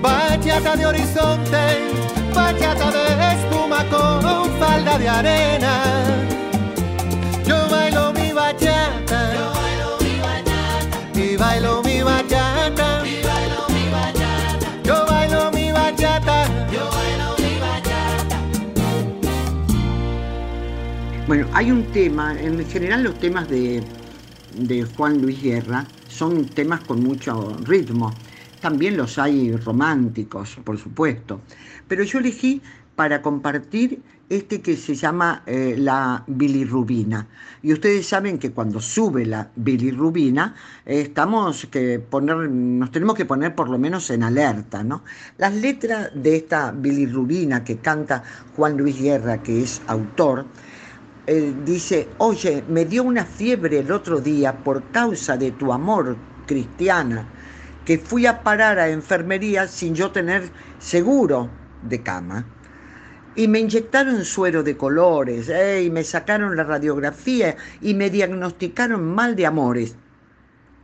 [0.00, 1.62] Bachata de horizonte,
[2.34, 3.04] bachata de
[3.34, 5.82] espuma con falda de arena.
[7.46, 13.02] Yo bailo mi bachata, yo bailo mi bachata, y bailo mi bachata.
[14.84, 16.46] Yo bailo mi bachata.
[16.72, 18.38] Yo bailo mi bachata.
[21.26, 23.82] Bueno, hay un tema, en general los temas de,
[24.56, 25.86] de Juan Luis Guerra
[26.16, 28.12] son temas con mucho ritmo.
[28.60, 31.40] También los hay románticos, por supuesto.
[31.86, 32.62] Pero yo elegí
[32.94, 37.28] para compartir este que se llama eh, la bilirrubina.
[37.62, 40.54] Y ustedes saben que cuando sube la bilirrubina,
[40.84, 44.82] eh, estamos que poner, nos tenemos que poner por lo menos en alerta.
[44.82, 45.04] ¿no?
[45.38, 48.24] Las letras de esta bilirrubina que canta
[48.56, 50.46] Juan Luis Guerra, que es autor,
[51.26, 56.16] eh, dice, oye, me dio una fiebre el otro día por causa de tu amor,
[56.46, 57.26] cristiana,
[57.84, 61.50] que fui a parar a enfermería sin yo tener seguro
[61.82, 62.46] de cama.
[63.34, 69.04] Y me inyectaron suero de colores, eh, y me sacaron la radiografía y me diagnosticaron
[69.04, 69.96] mal de amores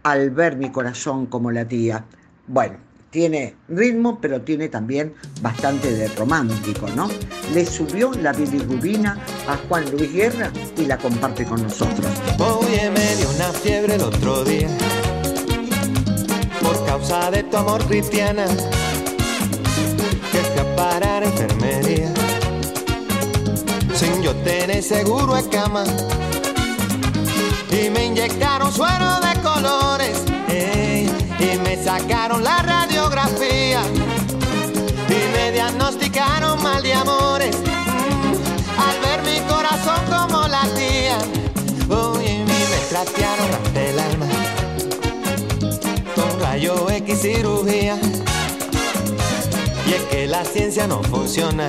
[0.02, 2.04] al ver mi corazón como latía.
[2.48, 2.78] Bueno,
[3.12, 7.08] tiene ritmo, pero tiene también bastante de romántico, ¿no?
[7.52, 12.10] Le subió la bilirrubina a Juan Luis Guerra y la comparte con nosotros.
[12.38, 14.68] Oye, me dio una fiebre el otro día
[16.62, 18.46] por causa de tu amor cristiana
[20.32, 22.10] que fui a parar a enfermería
[23.94, 25.84] sin yo tener seguro de cama
[27.70, 30.22] y me inyectaron suero de colores
[31.82, 33.82] sacaron la radiografía
[35.08, 37.56] y me diagnosticaron mal de amores
[38.78, 41.18] al ver mi corazón como latía
[41.90, 44.26] Oye, y me trastearon el alma
[46.14, 47.98] con rayo X cirugía.
[49.86, 51.68] Y es que la ciencia no funciona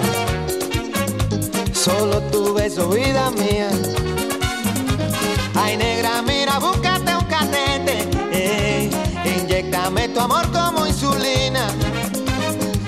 [1.74, 3.70] Solo tu beso, vida mía.
[5.56, 6.44] Ay, negra, mira.
[6.54, 6.93] Eh,
[9.64, 11.68] inyectame tu amor como insulina.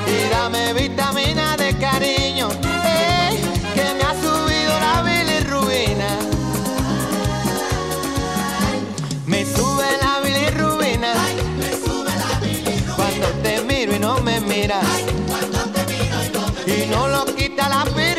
[0.07, 2.49] Y dame vitamina de cariño.
[2.85, 3.41] Eh,
[3.73, 6.17] que me ha subido la bilirrubina.
[9.25, 11.13] Me sube la bilirrubina.
[12.95, 14.85] Cuando te miro y no me miras.
[16.67, 18.14] Y no lo quita la aspirina.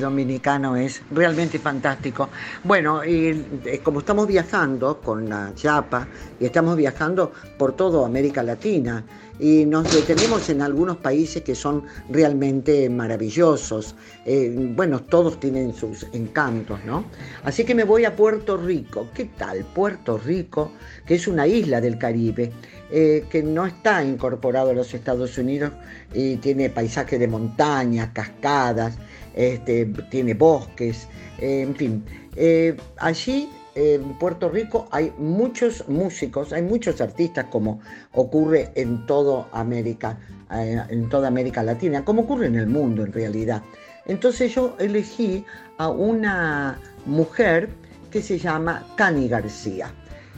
[0.00, 2.28] Dominicano es realmente fantástico.
[2.64, 8.42] Bueno, y eh, como estamos viajando con la Chapa y estamos viajando por toda América
[8.42, 9.04] Latina
[9.38, 13.94] y nos detenemos en algunos países que son realmente maravillosos.
[14.26, 17.04] Eh, bueno, todos tienen sus encantos, ¿no?
[17.44, 19.08] Así que me voy a Puerto Rico.
[19.14, 19.64] ¿Qué tal?
[19.64, 20.72] Puerto Rico,
[21.06, 22.52] que es una isla del Caribe.
[22.90, 25.72] eh, que no está incorporado a los Estados Unidos
[26.12, 28.98] y tiene paisajes de montañas, cascadas,
[29.34, 31.08] este, tiene bosques,
[31.38, 32.04] eh, en fin.
[32.36, 37.80] Eh, allí en Puerto Rico hay muchos músicos, hay muchos artistas como
[38.12, 40.18] ocurre en toda América,
[40.52, 43.62] eh, en toda América Latina, como ocurre en el mundo en realidad.
[44.06, 45.44] Entonces yo elegí
[45.78, 47.68] a una mujer
[48.10, 49.92] que se llama Cani García.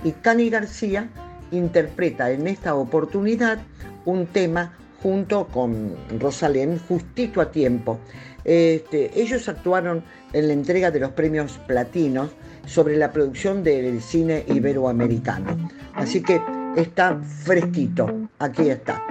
[0.05, 1.09] Y Cani García
[1.53, 3.59] interpreta en esta oportunidad
[4.05, 7.99] un tema junto con Rosalén justito a tiempo.
[8.45, 12.31] Este, ellos actuaron en la entrega de los premios platinos
[12.67, 15.71] sobre la producción del cine iberoamericano.
[15.95, 16.41] Así que
[16.77, 19.03] está fresquito, aquí está.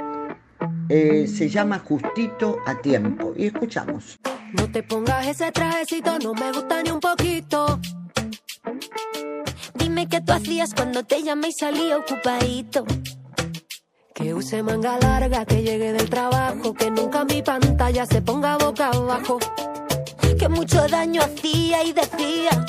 [0.90, 4.20] Eh, se llama Justito a tiempo y escuchamos.
[4.54, 7.80] No te pongas ese trajecito, no me gusta ni un poquito.
[9.76, 12.86] Dime qué tú hacías cuando te llamé y salí ocupadito.
[14.14, 18.90] Que use manga larga, que llegue del trabajo, que nunca mi pantalla se ponga boca
[18.90, 19.40] abajo.
[20.38, 22.66] Que mucho daño hacía y decía,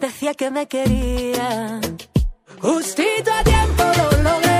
[0.00, 1.80] decía que me quería.
[2.60, 4.51] Justito a tiempo lo logré,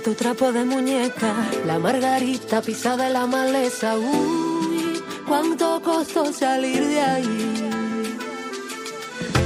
[0.00, 1.34] tu trapo de muñeca,
[1.66, 3.96] la margarita pisada en la maleza.
[3.98, 7.70] Uy, cuánto costó salir de ahí.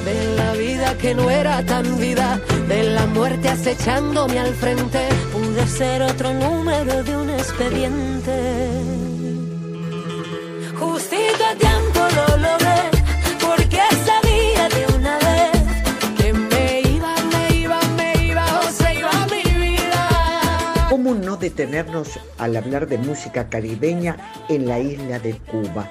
[0.05, 5.67] De la vida que no era tan vida, de la muerte acechándome al frente, pude
[5.67, 8.37] ser otro número de un expediente.
[10.79, 11.84] Justito a tiempo
[21.45, 24.17] detenernos al hablar de música caribeña
[24.49, 25.91] en la isla de Cuba?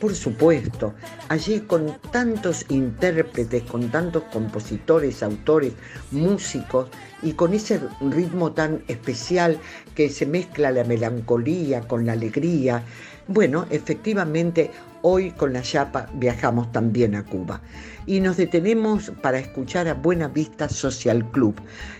[0.00, 0.94] Por supuesto,
[1.28, 5.74] allí con tantos intérpretes, con tantos compositores, autores,
[6.10, 6.88] músicos
[7.22, 9.58] y con ese ritmo tan especial
[9.94, 12.82] que se mezcla la melancolía con la alegría.
[13.28, 14.70] Bueno, efectivamente,
[15.02, 17.60] hoy con la Yapa viajamos también a Cuba
[18.06, 21.54] y nos detenemos para escuchar a Buena Vista Social Club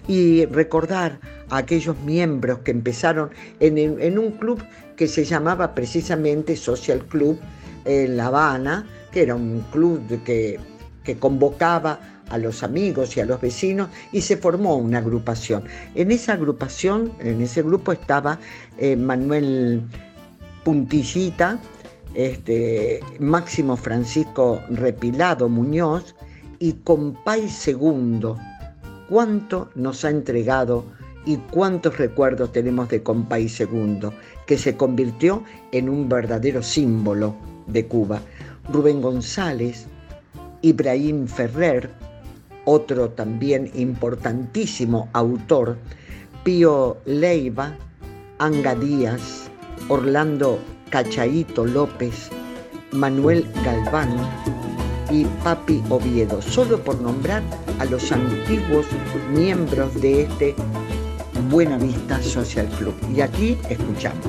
[0.08, 1.20] y recordar
[1.50, 3.30] a aquellos miembros que empezaron
[3.60, 4.64] en, en un club
[4.96, 7.38] que se llamaba precisamente Social Club
[7.90, 10.58] en La Habana, que era un club que,
[11.04, 11.98] que convocaba
[12.30, 15.64] a los amigos y a los vecinos y se formó una agrupación.
[15.94, 18.38] En esa agrupación, en ese grupo estaba
[18.78, 19.82] eh, Manuel
[20.64, 21.58] Puntillita,
[22.14, 26.14] este, Máximo Francisco Repilado Muñoz
[26.58, 28.38] y Compay Segundo.
[29.08, 30.84] ¿Cuánto nos ha entregado
[31.26, 34.14] y cuántos recuerdos tenemos de Compay Segundo,
[34.46, 38.20] que se convirtió en un verdadero símbolo de Cuba,
[38.72, 39.86] Rubén González,
[40.62, 41.90] Ibrahim Ferrer,
[42.64, 45.76] otro también importantísimo autor,
[46.44, 47.76] Pío Leiva,
[48.38, 49.50] Anga Díaz,
[49.88, 50.58] Orlando
[50.90, 52.30] Cachaito López,
[52.92, 54.10] Manuel Galván
[55.10, 57.42] y Papi Oviedo, solo por nombrar
[57.78, 58.86] a los antiguos
[59.32, 60.54] miembros de este
[61.50, 62.94] Buena Vista Social Club.
[63.14, 64.26] Y aquí escuchamos.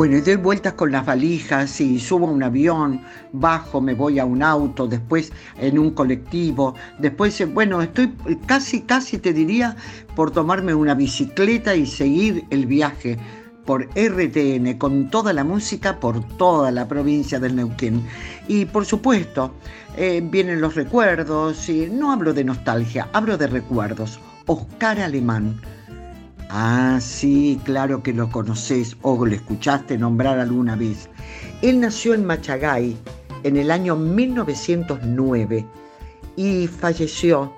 [0.00, 4.18] Bueno, y doy vueltas con las valijas y subo a un avión, bajo, me voy
[4.18, 9.76] a un auto, después en un colectivo, después, eh, bueno, estoy casi, casi te diría
[10.16, 13.18] por tomarme una bicicleta y seguir el viaje
[13.66, 18.02] por RTN con toda la música por toda la provincia del Neuquén.
[18.48, 19.52] Y por supuesto,
[19.98, 24.18] eh, vienen los recuerdos, y no hablo de nostalgia, hablo de recuerdos.
[24.46, 25.60] Oscar Alemán
[26.52, 31.08] Ah, sí, claro que lo conoces o lo escuchaste nombrar alguna vez.
[31.62, 32.96] Él nació en Machagay
[33.44, 35.64] en el año 1909
[36.34, 37.52] y falleció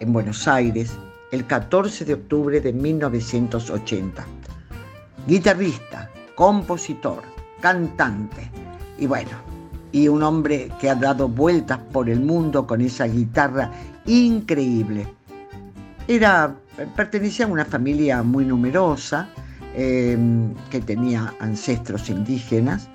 [0.00, 0.98] en Buenos Aires
[1.30, 4.26] el 14 de octubre de 1980.
[5.28, 7.22] Guitarrista, compositor,
[7.60, 8.50] cantante
[8.98, 9.30] y bueno,
[9.92, 13.70] y un hombre que ha dado vueltas por el mundo con esa guitarra
[14.04, 15.06] increíble.
[16.08, 16.56] Era
[16.96, 19.28] pertenecía a una familia muy numerosa
[19.74, 22.88] em, que tenía ancestros indígenas.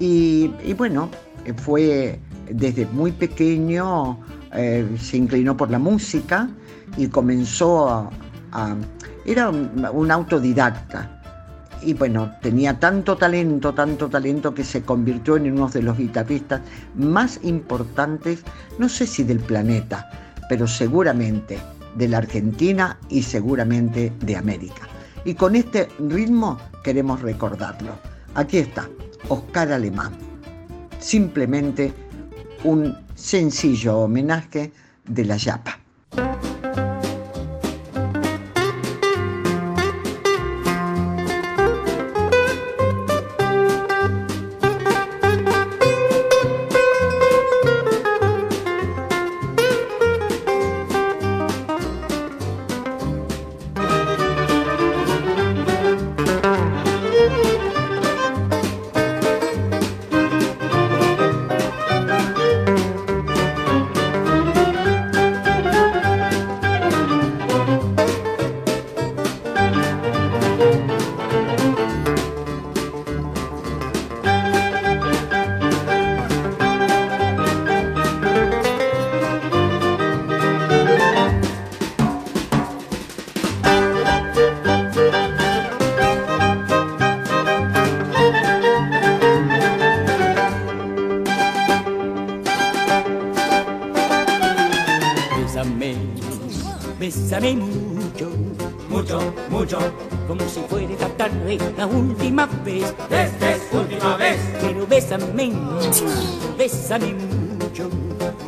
[0.00, 1.10] Y, bueno,
[1.56, 2.20] fue
[2.50, 4.18] desde muy pequeño,
[4.54, 6.48] eh, se inclinó por la música
[6.96, 7.88] y comenzó
[8.52, 8.76] a...
[9.26, 11.14] era un, autodidacta.
[11.82, 16.60] Y bueno, tenía tanto talento, tanto talento que se convirtió en uno de los guitarristas
[16.96, 18.42] más importantes,
[18.78, 20.10] no sé si del planeta,
[20.48, 21.58] pero seguramente
[21.96, 24.88] de la Argentina y seguramente de América.
[25.24, 27.98] Y con este ritmo queremos recordarlo.
[28.34, 28.88] Aquí está,
[29.28, 30.12] Oscar Alemán.
[31.00, 31.92] Simplemente
[32.64, 34.72] un sencillo homenaje
[35.06, 35.78] de la Yapa.
[106.88, 107.90] Bésame mucho,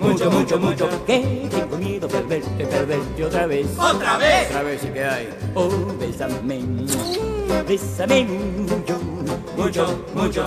[0.01, 3.67] mucho, mucho, mucho, que tengo miedo de perderte, perderte otra vez.
[3.79, 4.49] ¿Otra vez?
[4.49, 5.29] Otra vez sí que hay.
[5.55, 5.69] Oh,
[5.99, 6.41] bésame,
[7.69, 8.99] bésame mucho,
[9.59, 10.45] mucho, mucho,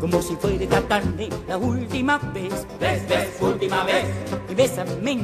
[0.00, 2.66] como si fuera tarde la última vez.
[2.80, 4.06] Ves, ves, última vez.
[4.50, 5.20] Y bésame,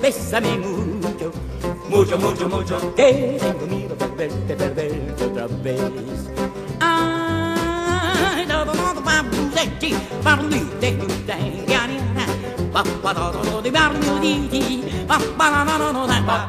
[0.00, 1.32] bésame mucho,
[1.90, 4.75] mucho, mucho, mucho, que tengo miedo de perderte, perderte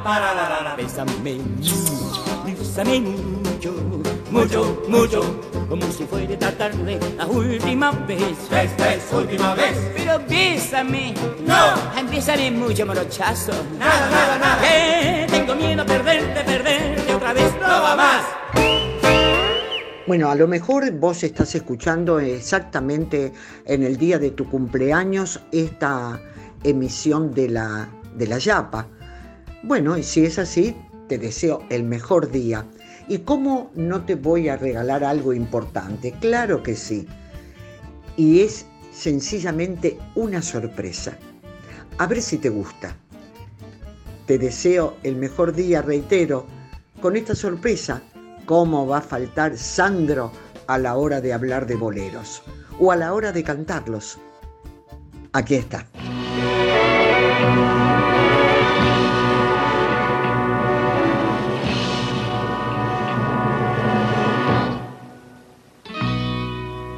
[0.08, 1.42] Bésame,
[2.46, 3.74] bésame mucho,
[4.32, 5.22] mucho, mucho,
[5.68, 8.38] como si fuera esta tarde la última vez.
[8.50, 9.78] Esta es última vez.
[9.94, 11.14] Pero bésame,
[11.46, 13.52] no, bésame mucho, morochazo.
[13.78, 14.62] Nada, nada, nada.
[14.62, 17.54] Que tengo miedo a perderte, perderte otra vez.
[17.60, 18.24] No va más.
[20.08, 23.34] Bueno, a lo mejor vos estás escuchando exactamente
[23.66, 26.18] en el día de tu cumpleaños esta
[26.64, 28.88] emisión de la, de la Yapa.
[29.64, 30.76] Bueno, y si es así,
[31.08, 32.66] te deseo el mejor día.
[33.08, 36.14] ¿Y cómo no te voy a regalar algo importante?
[36.20, 37.08] Claro que sí.
[38.16, 41.18] Y es sencillamente una sorpresa.
[41.98, 42.96] A ver si te gusta.
[44.26, 46.46] Te deseo el mejor día, reitero,
[47.02, 48.02] con esta sorpresa
[48.48, 50.32] ¿Cómo va a faltar Sandro
[50.68, 52.42] a la hora de hablar de boleros
[52.80, 54.20] o a la hora de cantarlos?
[55.34, 55.86] Aquí está.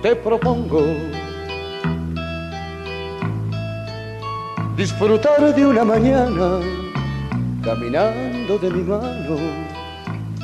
[0.02, 0.82] Te propongo
[4.78, 6.62] disfrutar de una mañana
[7.62, 9.36] caminando de mi mano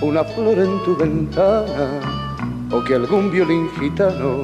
[0.01, 2.01] una flor en tu ventana
[2.70, 4.41] o que algún violín gitano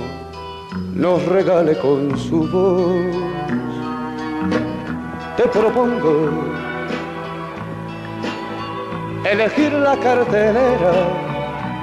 [0.95, 2.95] nos regale con su voz.
[5.35, 6.29] Te propongo
[9.29, 10.93] elegir la cartelera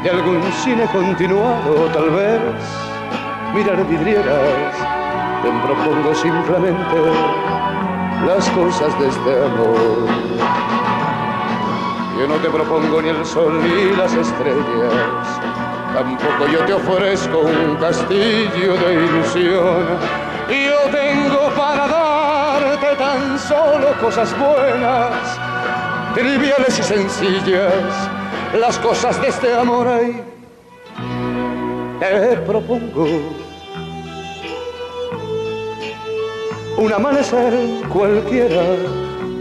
[0.03, 2.88] de algún cine continuado, tal vez
[3.59, 4.74] mirar vidrieras.
[5.42, 6.98] Te propongo simplemente
[8.24, 10.06] las cosas de este amor.
[12.18, 15.26] Yo no te propongo ni el sol ni las estrellas,
[15.94, 19.86] tampoco yo te ofrezco un castillo de ilusión.
[20.48, 25.38] Yo tengo para darte tan solo cosas buenas,
[26.14, 28.09] triviales y sencillas,
[28.59, 30.22] las cosas de este amor ahí.
[32.00, 33.47] Te propongo
[36.79, 37.53] un amanecer
[37.89, 38.62] cualquiera,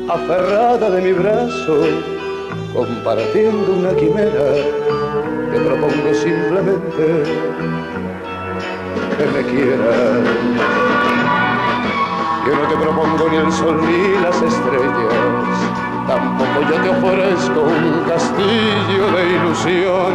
[0.10, 1.84] aferrada de mi brazo,
[2.74, 4.54] compartiendo una quimera.
[5.52, 7.24] Te propongo simplemente
[9.18, 10.24] que me quieras.
[12.48, 15.14] Yo no te propongo ni el sol ni las estrellas,
[16.08, 20.14] tampoco yo te ofrezco un castillo de ilusión.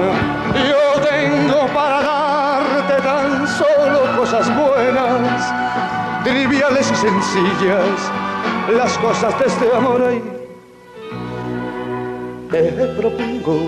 [0.68, 1.91] Yo tengo para
[3.46, 5.52] solo cosas buenas
[6.24, 8.10] triviales y sencillas,
[8.76, 10.22] las cosas de este amor ahí.
[12.50, 13.58] Te propongo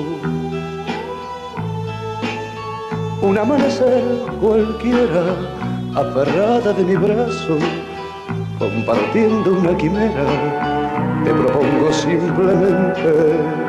[3.23, 4.03] un amanecer
[4.41, 5.25] cualquiera,
[5.97, 7.57] aferrada de mi brazo,
[8.59, 10.25] compartiendo una quimera.
[11.25, 13.65] Te propongo simplemente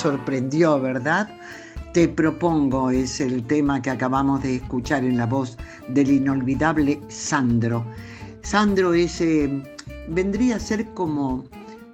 [0.00, 1.28] sorprendió, ¿verdad?
[1.92, 7.84] Te propongo es el tema que acabamos de escuchar en la voz del inolvidable Sandro.
[8.40, 9.62] Sandro es, eh,
[10.08, 11.44] vendría a ser como,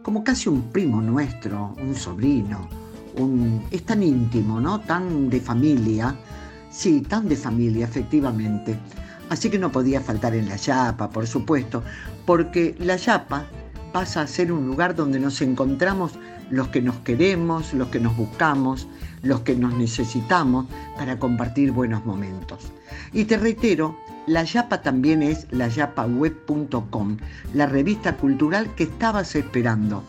[0.05, 2.69] como casi un primo nuestro, un sobrino.
[3.17, 4.79] Un, es tan íntimo, ¿no?
[4.83, 6.15] Tan de familia.
[6.71, 8.79] Sí, tan de familia, efectivamente.
[9.31, 11.83] Así que no podía faltar en la Yapa, por supuesto,
[12.25, 13.47] porque la Yapa
[13.93, 16.13] pasa a ser un lugar donde nos encontramos
[16.51, 18.87] los que nos queremos, los que nos buscamos,
[19.23, 20.67] los que nos necesitamos
[20.97, 22.73] para compartir buenos momentos.
[23.13, 27.17] Y te reitero, la Yapa también es layapaweb.com,
[27.55, 30.03] la revista cultural que estabas esperando.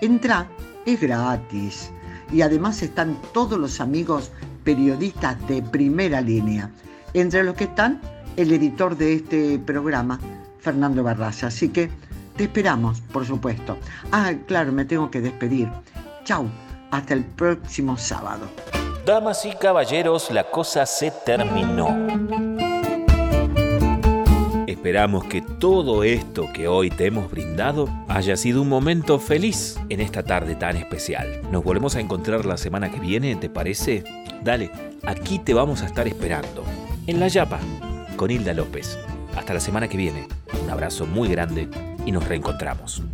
[0.00, 0.48] Entra,
[0.86, 1.90] es gratis
[2.32, 4.30] y además están todos los amigos
[4.64, 6.70] periodistas de primera línea,
[7.14, 8.00] entre los que están
[8.36, 10.20] el editor de este programa,
[10.60, 11.48] Fernando Barraza.
[11.48, 11.90] Así que
[12.38, 13.76] te esperamos, por supuesto.
[14.12, 15.68] Ah, claro, me tengo que despedir.
[16.24, 16.46] Chau,
[16.90, 18.46] hasta el próximo sábado.
[19.04, 21.88] Damas y caballeros, la cosa se terminó.
[24.66, 30.00] Esperamos que todo esto que hoy te hemos brindado haya sido un momento feliz en
[30.00, 31.40] esta tarde tan especial.
[31.50, 34.04] Nos volvemos a encontrar la semana que viene, ¿te parece?
[34.44, 34.70] Dale,
[35.04, 36.62] aquí te vamos a estar esperando.
[37.08, 37.58] En La Yapa,
[38.16, 38.96] con Hilda López.
[39.38, 40.26] Hasta la semana que viene.
[40.64, 41.68] Un abrazo muy grande
[42.04, 43.04] y nos reencontramos.